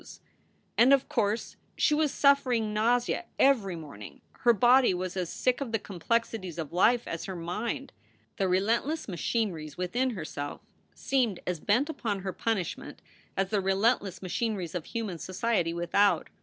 ii2 0.01 0.07
SOULS 0.07 0.17
FOR 0.17 0.23
SALE 0.23 0.33
And, 0.79 0.93
of 0.93 1.09
course, 1.09 1.55
she 1.77 1.93
was 1.93 2.11
suffering 2.11 2.73
nausea 2.73 3.25
every 3.37 3.75
morning; 3.75 4.21
her 4.39 4.51
body 4.51 4.95
was 4.95 5.15
as 5.15 5.29
sick 5.29 5.61
of 5.61 5.71
the 5.71 5.77
complexities 5.77 6.57
of 6.57 6.73
life 6.73 7.07
as 7.07 7.25
her 7.25 7.35
mind. 7.35 7.91
The 8.37 8.47
relentless 8.47 9.07
machineries 9.07 9.77
within 9.77 10.09
herself 10.17 10.61
seemed 10.95 11.39
as 11.45 11.59
bent 11.59 11.87
upon 11.87 12.21
her 12.21 12.33
punishment 12.33 12.99
as 13.37 13.51
the 13.51 13.61
relentless 13.61 14.23
machineries 14.23 14.73
of 14.73 14.85
human 14.85 15.19
society 15.19 15.71
without. 15.71 16.29